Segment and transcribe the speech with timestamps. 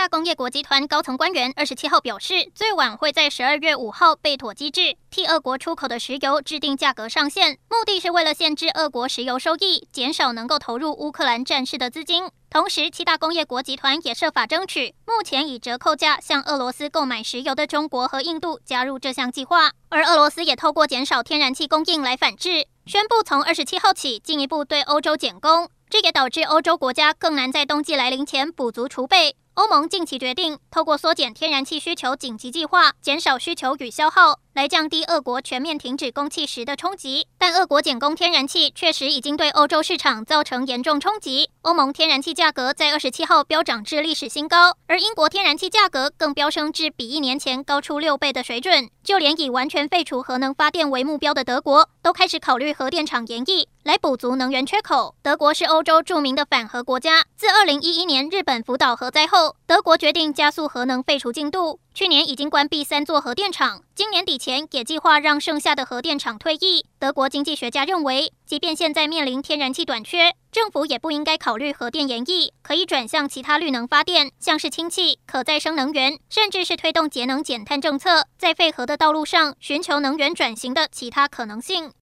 [0.00, 12.30] 大工业国集团高层官员二十七号表示，最晚会在十二月五号备妥机制，替俄国出口的石油制定价格上限，目的是为了限制俄国石油收益，减少能够投入乌克兰战事的资金。
[12.48, 29.36] 同时，七大工业国集团也设法争取目前以折扣价向俄罗斯购买石油的中国和印度加入这项计划，而俄罗斯也透过减少天然气供应来反制，宣布从二十七号起进一步对欧洲减供，这也导致欧洲国家更难在冬季来临前补足储备。
[29.54, 34.40] 欧盟近期决定透过缩减天然气需求紧急计划，减少需求与消耗。
[34.52, 41.50] 来降低俄国全面停止供气时的冲击，但俄国减供天然气确实已经对欧洲市场造成严重冲击。
[41.62, 48.90] 欧盟天然气价格在二十七号飙涨至历史新高，而英国天然气价格更飙升至比一年前高出六倍的水准。
[49.02, 55.14] 就连以完全废除核能发电为目标的德国，都开始考虑核电厂延役来补足能源缺口。
[55.22, 61.80] 德国是欧洲著名的反核国家，自二零一一年日本福岛核灾后德国决定加速核能废除进度。
[61.92, 66.86] 去年已经关闭三座核电厂，今年底前也计划让剩下的核电厂退役。
[66.98, 81.92] 德国经济学家认为，即便现在面临天然气短缺，政府也不应该考虑核电延役，可以转向其他绿能发电，像是氢气、可再生能源，甚至是推动节能减碳政策，在废核的道路上寻求能源转型的其他可能性。